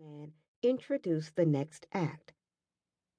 man 0.00 0.32
introduced 0.62 1.34
the 1.34 1.44
next 1.44 1.84
act. 1.92 2.32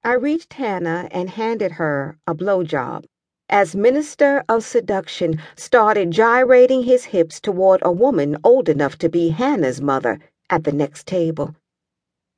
I 0.02 0.14
reached 0.14 0.54
Hannah 0.54 1.09
and 1.11 1.29
handed 1.29 1.73
her 1.73 2.17
a 2.25 2.33
blowjob 2.33 3.03
as 3.49 3.75
Minister 3.75 4.46
of 4.47 4.63
Seduction 4.63 5.42
started 5.57 6.12
gyrating 6.12 6.84
his 6.84 7.05
hips 7.05 7.42
toward 7.42 7.81
a 7.84 7.92
woman 7.92 8.38
old 8.46 8.70
enough 8.70 8.97
to 9.00 9.10
be 9.10 9.28
Hannah's 9.29 9.81
mother 9.81 10.20
at 10.50 10.63
the 10.63 10.71
next 10.71 11.05
table. 11.05 11.54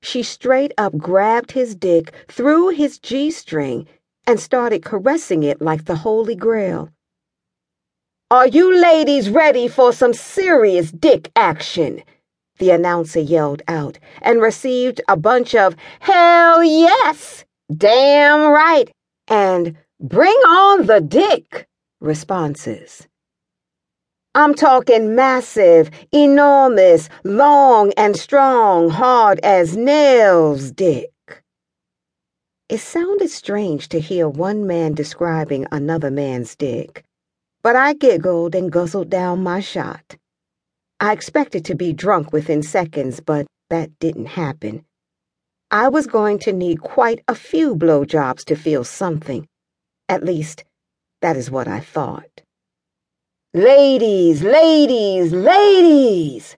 She 0.01 0.23
straight 0.23 0.71
up 0.75 0.97
grabbed 0.97 1.51
his 1.51 1.75
dick 1.75 2.11
through 2.27 2.69
his 2.69 2.97
G 2.97 3.29
string 3.29 3.87
and 4.25 4.39
started 4.39 4.83
caressing 4.83 5.43
it 5.43 5.61
like 5.61 5.85
the 5.85 5.97
Holy 5.97 6.35
Grail. 6.35 6.89
Are 8.31 8.47
you 8.47 8.75
ladies 8.75 9.29
ready 9.29 9.67
for 9.67 9.93
some 9.93 10.15
serious 10.15 10.89
dick 10.89 11.31
action? 11.35 12.01
The 12.61 12.69
announcer 12.69 13.19
yelled 13.19 13.63
out, 13.67 13.97
and 14.21 14.39
received 14.39 15.01
a 15.07 15.17
bunch 15.17 15.55
of 15.55 15.75
hell 15.99 16.63
yes, 16.63 17.43
damn 17.75 18.51
right, 18.51 18.91
and 19.27 19.75
bring 19.99 20.37
on 20.45 20.85
the 20.85 21.01
dick 21.01 21.67
responses. 21.99 23.07
I'm 24.35 24.53
talking 24.53 25.15
massive, 25.15 25.89
enormous, 26.13 27.09
long 27.23 27.93
and 27.97 28.15
strong, 28.15 28.91
hard 28.91 29.39
as 29.39 29.75
nails 29.75 30.71
dick. 30.71 31.09
It 32.69 32.77
sounded 32.77 33.31
strange 33.31 33.89
to 33.89 33.99
hear 33.99 34.29
one 34.29 34.67
man 34.67 34.93
describing 34.93 35.65
another 35.71 36.11
man's 36.11 36.55
dick, 36.55 37.03
but 37.63 37.75
I 37.75 37.93
giggled 37.93 38.53
and 38.53 38.71
guzzled 38.71 39.09
down 39.09 39.41
my 39.41 39.61
shot. 39.61 40.15
I 41.03 41.13
expected 41.13 41.65
to 41.65 41.73
be 41.73 41.93
drunk 41.93 42.31
within 42.31 42.61
seconds, 42.61 43.19
but 43.19 43.47
that 43.71 43.89
didn't 43.97 44.27
happen. 44.27 44.85
I 45.71 45.87
was 45.87 46.05
going 46.05 46.37
to 46.39 46.53
need 46.53 46.81
quite 46.81 47.23
a 47.27 47.33
few 47.33 47.75
blowjobs 47.75 48.45
to 48.45 48.55
feel 48.55 48.83
something. 48.83 49.47
At 50.07 50.23
least, 50.23 50.63
that 51.23 51.35
is 51.35 51.49
what 51.49 51.67
I 51.67 51.79
thought. 51.79 52.43
Ladies, 53.55 54.43
ladies, 54.43 55.33
ladies! 55.33 56.55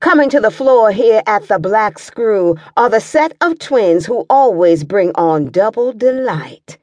Coming 0.00 0.30
to 0.30 0.40
the 0.40 0.50
floor 0.50 0.90
here 0.90 1.22
at 1.26 1.46
the 1.48 1.58
Black 1.58 1.98
Screw 1.98 2.56
are 2.78 2.88
the 2.88 2.98
set 2.98 3.36
of 3.42 3.58
twins 3.58 4.06
who 4.06 4.24
always 4.30 4.84
bring 4.84 5.12
on 5.16 5.50
double 5.50 5.92
delight. 5.92 6.78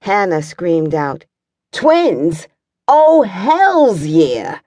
Hannah 0.00 0.40
screamed 0.42 0.94
out, 0.94 1.26
Twins? 1.70 2.48
Oh, 2.86 3.24
hell's 3.24 4.06
yeah! 4.06 4.60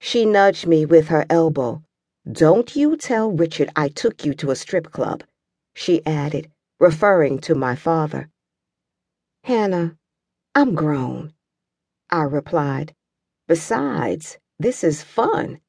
She 0.00 0.24
nudged 0.24 0.66
me 0.66 0.86
with 0.86 1.08
her 1.08 1.26
elbow. 1.28 1.82
Don't 2.30 2.74
you 2.74 2.96
tell 2.96 3.30
Richard 3.30 3.70
I 3.76 3.88
took 3.88 4.24
you 4.24 4.34
to 4.34 4.50
a 4.50 4.56
strip 4.56 4.90
club, 4.90 5.22
she 5.74 6.04
added, 6.06 6.50
referring 6.78 7.38
to 7.40 7.54
my 7.54 7.76
father. 7.76 8.30
Hannah, 9.44 9.96
I'm 10.54 10.74
grown, 10.74 11.34
I 12.10 12.22
replied. 12.22 12.94
Besides, 13.46 14.38
this 14.58 14.82
is 14.82 15.02
fun. 15.02 15.60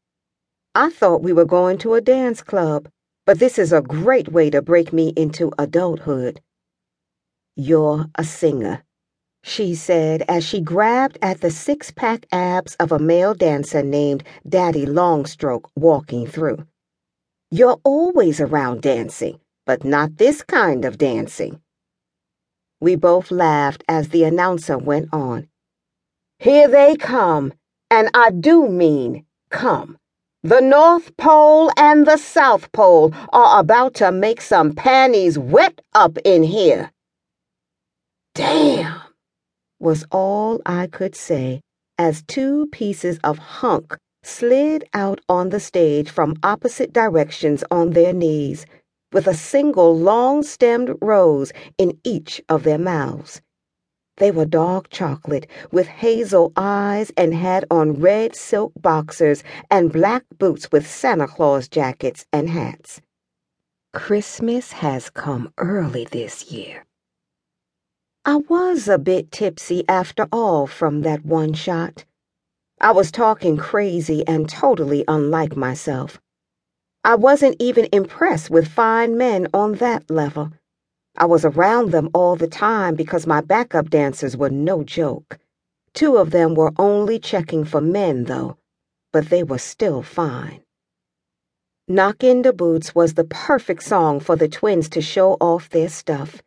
I 0.74 0.90
thought 0.90 1.24
we 1.24 1.34
were 1.34 1.46
going 1.46 1.78
to 1.80 1.96
a 1.96 2.02
dance 2.02 2.42
club, 2.42 2.90
but 3.26 3.40
this 3.40 3.60
is 3.60 3.74
a 3.74 3.82
great 3.82 4.30
way 4.30 4.50
to 4.50 4.62
break 4.62 4.94
me 4.94 5.10
into 5.18 5.52
adulthood. 5.60 6.42
You're 7.56 8.08
a 8.16 8.24
singer 8.24 8.84
she 9.44 9.76
said 9.76 10.24
as 10.28 10.44
she 10.44 10.62
grabbed 10.62 11.18
at 11.22 11.42
the 11.42 11.52
six 11.52 11.92
pack 11.92 12.26
abs 12.32 12.76
of 12.76 12.92
a 12.92 13.00
male 13.00 13.34
dancer 13.34 13.82
named 13.84 14.24
Daddy 14.48 14.86
Longstroke 14.86 15.70
walking 15.76 16.28
through. 16.28 16.66
You're 17.50 17.80
always 17.84 18.40
around 18.40 18.82
dancing, 18.82 19.40
but 19.66 19.84
not 19.84 20.18
this 20.18 20.42
kind 20.44 20.86
of 20.86 20.98
dancing. 20.98 21.62
We 22.80 22.96
both 22.96 23.32
laughed 23.32 23.84
as 23.88 24.10
the 24.10 24.24
announcer 24.24 24.78
went 24.78 25.10
on. 25.12 25.50
Here 26.40 26.68
they 26.68 26.96
come, 26.96 27.54
and 27.90 28.10
I 28.14 28.32
do 28.32 28.68
mean 28.70 29.26
come. 29.50 29.98
The 30.44 30.62
North 30.62 31.16
Pole 31.18 31.72
and 31.78 32.08
the 32.08 32.18
South 32.18 32.72
Pole 32.72 33.14
are 33.32 33.60
about 33.60 33.94
to 33.96 34.12
make 34.12 34.42
some 34.42 34.74
panties 34.74 35.38
wet 35.38 35.82
up 35.94 36.18
in 36.26 36.42
here. 36.42 36.92
Damn! 38.34 39.01
Was 39.82 40.06
all 40.12 40.62
I 40.66 40.88
could 40.88 41.16
say 41.16 41.62
as 41.98 42.24
two 42.24 42.68
pieces 42.72 43.20
of 43.24 43.38
hunk 43.38 43.98
slid 44.24 44.84
out 44.94 45.20
on 45.28 45.50
the 45.50 45.60
stage 45.60 46.10
from 46.10 46.36
opposite 46.44 46.94
directions 46.94 47.64
on 47.72 47.92
their 47.92 48.14
knees, 48.14 48.66
with 49.12 49.28
a 49.28 49.34
single 49.34 49.98
long 49.98 50.44
stemmed 50.44 50.96
rose 51.02 51.52
in 51.78 52.00
each 52.04 52.42
of 52.48 52.64
their 52.64 52.78
mouths. 52.78 53.42
They 54.18 54.30
were 54.30 54.46
dark 54.46 54.90
chocolate, 54.90 55.48
with 55.72 55.88
hazel 55.88 56.54
eyes, 56.56 57.12
and 57.18 57.34
had 57.34 57.66
on 57.72 58.00
red 58.00 58.36
silk 58.36 58.74
boxers 58.80 59.44
and 59.70 59.92
black 59.92 60.24
boots 60.38 60.72
with 60.72 60.90
Santa 60.90 61.28
Claus 61.28 61.68
jackets 61.68 62.26
and 62.32 62.50
hats. 62.50 63.02
Christmas 63.94 64.74
has 64.74 65.10
come 65.10 65.52
early 65.58 66.06
this 66.06 66.52
year. 66.52 66.86
I 68.24 68.36
was 68.36 68.88
a 68.88 69.00
bit 69.00 69.32
tipsy 69.32 69.84
after 69.88 70.28
all 70.32 70.68
from 70.68 71.02
that 71.02 71.26
one 71.26 71.54
shot. 71.54 72.06
I 72.80 72.92
was 72.92 73.12
talking 73.12 73.58
crazy 73.58 74.24
and 74.28 74.48
totally 74.48 75.04
unlike 75.08 75.56
myself. 75.58 76.22
I 77.04 77.16
wasn't 77.16 77.56
even 77.58 77.88
impressed 77.92 78.52
with 78.52 78.68
fine 78.68 79.18
men 79.18 79.48
on 79.56 79.74
that 79.76 80.12
level. 80.12 80.52
I 81.18 81.26
was 81.26 81.44
around 81.46 81.90
them 81.90 82.12
all 82.14 82.36
the 82.36 82.48
time 82.48 82.94
because 82.94 83.26
my 83.26 83.42
backup 83.42 83.90
dancers 83.90 84.38
were 84.38 84.52
no 84.52 84.84
joke. 84.84 85.40
Two 85.96 86.18
of 86.18 86.30
them 86.30 86.54
were 86.54 86.74
only 86.78 87.18
checking 87.18 87.66
for 87.66 87.82
men, 87.82 88.26
though, 88.26 88.56
but 89.12 89.30
they 89.30 89.42
were 89.42 89.58
still 89.58 90.04
fine. 90.04 90.62
Knock 91.88 92.24
in 92.24 92.44
the 92.44 92.54
Boots 92.54 92.94
was 92.94 93.16
the 93.16 93.24
perfect 93.24 93.82
song 93.82 94.20
for 94.20 94.36
the 94.36 94.48
twins 94.48 94.90
to 94.90 95.02
show 95.02 95.38
off 95.42 95.70
their 95.70 95.90
stuff. 95.90 96.44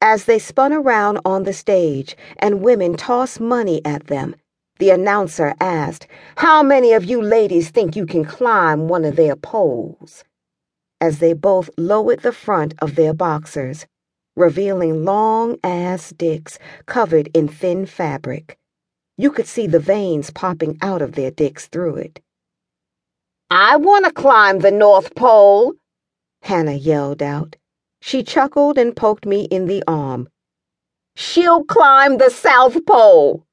As 0.00 0.26
they 0.26 0.38
spun 0.38 0.72
around 0.72 1.18
on 1.24 1.42
the 1.42 1.52
stage 1.52 2.16
and 2.38 2.62
women 2.62 2.96
tossed 2.96 3.40
money 3.40 3.80
at 3.84 4.06
them, 4.06 4.36
the 4.78 4.90
announcer 4.90 5.54
asked, 5.60 6.06
How 6.36 6.62
many 6.62 6.92
of 6.92 7.04
you 7.04 7.20
ladies 7.20 7.70
think 7.70 7.96
you 7.96 8.06
can 8.06 8.24
climb 8.24 8.86
one 8.86 9.04
of 9.04 9.16
their 9.16 9.34
poles? 9.34 10.22
As 11.00 11.18
they 11.18 11.32
both 11.32 11.68
lowered 11.76 12.20
the 12.20 12.32
front 12.32 12.74
of 12.80 12.94
their 12.94 13.12
boxers, 13.12 13.86
revealing 14.36 15.04
long 15.04 15.56
ass 15.64 16.10
dicks 16.10 16.60
covered 16.86 17.28
in 17.34 17.48
thin 17.48 17.84
fabric. 17.84 18.56
You 19.16 19.32
could 19.32 19.48
see 19.48 19.66
the 19.66 19.80
veins 19.80 20.30
popping 20.30 20.78
out 20.80 21.02
of 21.02 21.12
their 21.12 21.32
dicks 21.32 21.66
through 21.66 21.96
it. 21.96 22.20
I 23.50 23.76
want 23.76 24.04
to 24.04 24.12
climb 24.12 24.60
the 24.60 24.70
North 24.70 25.16
Pole, 25.16 25.74
Hannah 26.42 26.74
yelled 26.74 27.20
out. 27.20 27.56
She 28.00 28.22
chuckled 28.22 28.78
and 28.78 28.96
poked 28.96 29.26
me 29.26 29.44
in 29.44 29.66
the 29.66 29.82
arm. 29.86 30.28
She'll 31.16 31.64
climb 31.64 32.18
the 32.18 32.30
South 32.30 32.86
Pole. 32.86 33.44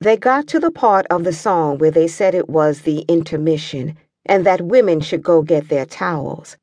They 0.00 0.16
got 0.16 0.46
to 0.48 0.60
the 0.60 0.70
part 0.70 1.06
of 1.06 1.24
the 1.24 1.32
song 1.32 1.78
where 1.78 1.90
they 1.90 2.08
said 2.08 2.34
it 2.34 2.48
was 2.48 2.82
the 2.82 3.00
intermission 3.08 3.96
and 4.26 4.44
that 4.44 4.60
women 4.60 5.00
should 5.00 5.22
go 5.22 5.42
get 5.42 5.68
their 5.68 5.86
towels. 5.86 6.56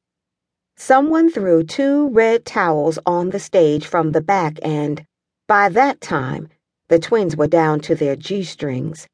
Someone 0.78 1.32
threw 1.32 1.64
two 1.64 2.10
red 2.10 2.46
towels 2.46 3.00
on 3.06 3.30
the 3.30 3.40
stage 3.40 3.88
from 3.88 4.12
the 4.12 4.22
back, 4.22 4.60
and 4.62 5.06
by 5.48 5.70
that 5.70 6.02
time, 6.02 6.50
the 6.90 7.00
twins 7.00 7.36
were 7.36 7.48
down 7.48 7.80
to 7.82 7.96
their 7.96 8.16
G 8.16 8.44
strings. 8.44 9.08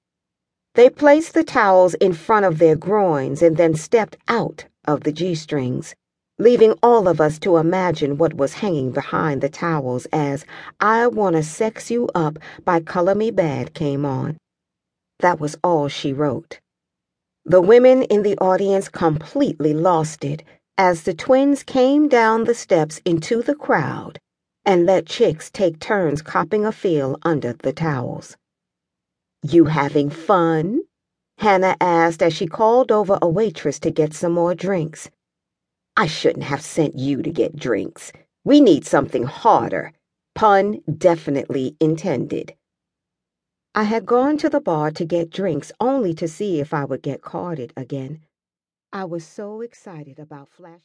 They 0.76 0.90
placed 0.90 1.34
the 1.34 1.44
towels 1.44 1.94
in 1.96 2.14
front 2.14 2.46
of 2.46 2.58
their 2.58 2.76
groins 2.76 3.42
and 3.42 3.58
then 3.58 3.76
stepped 3.76 4.18
out 4.28 4.66
of 4.86 5.02
the 5.04 5.12
G 5.12 5.36
strings 5.36 5.96
leaving 6.42 6.74
all 6.82 7.08
of 7.08 7.22
us 7.22 7.38
to 7.38 7.58
imagine 7.58 8.18
what 8.18 8.34
was 8.34 8.54
hanging 8.54 8.90
behind 8.90 9.42
the 9.42 9.50
towels 9.50 10.08
as 10.12 10.44
I 10.80 11.06
Wanna 11.06 11.44
Sex 11.44 11.92
You 11.92 12.10
Up 12.16 12.40
by 12.66 12.80
Color 12.80 13.14
Me 13.14 13.30
Badd 13.32 13.76
came 13.76 14.06
on. 14.06 14.38
That 15.20 15.40
was 15.40 15.56
all 15.64 15.88
she 15.88 16.12
wrote. 16.12 16.60
The 17.46 17.62
women 17.62 18.02
in 18.02 18.24
the 18.24 18.36
audience 18.40 18.90
completely 18.90 19.76
lost 19.76 20.24
it 20.24 20.42
as 20.80 21.04
the 21.04 21.14
twins 21.14 21.62
came 21.62 22.08
down 22.08 22.46
the 22.46 22.56
steps 22.56 23.00
into 23.06 23.44
the 23.44 23.54
crowd 23.54 24.18
and 24.66 24.88
let 24.88 25.06
chicks 25.06 25.52
take 25.52 25.80
turns 25.80 26.24
copping 26.24 26.66
a 26.66 26.72
feel 26.72 27.20
under 27.22 27.54
the 27.54 27.72
towels. 27.72 28.36
You 29.44 29.66
having 29.66 30.10
fun? 30.10 30.82
Hannah 31.38 31.78
asked 31.80 32.24
as 32.24 32.34
she 32.34 32.48
called 32.48 32.92
over 32.92 33.20
a 33.22 33.30
waitress 33.30 33.78
to 33.82 33.92
get 33.92 34.16
some 34.16 34.32
more 34.32 34.56
drinks. 34.56 35.12
I 36.02 36.08
shouldn't 36.08 36.46
have 36.46 36.64
sent 36.64 36.98
you 36.98 37.22
to 37.22 37.30
get 37.30 37.56
drinks. 37.56 38.12
We 38.44 38.60
need 38.60 38.88
something 38.88 39.22
harder. 39.22 39.94
Pun 40.34 40.82
definitely 40.98 41.76
intended. 41.80 42.56
I 43.76 43.84
had 43.84 44.08
gone 44.08 44.38
to 44.38 44.50
the 44.50 44.60
bar 44.60 44.90
to 44.90 45.06
get 45.06 45.30
drinks 45.30 45.72
only 45.80 46.16
to 46.16 46.28
see 46.28 46.60
if 46.60 46.74
I 46.74 46.86
would 46.86 47.04
get 47.04 47.22
carded 47.22 47.72
again. 47.78 48.22
I 48.92 49.06
was 49.06 49.24
so 49.24 49.62
excited 49.62 50.18
about 50.18 50.50
Flash. 50.50 50.80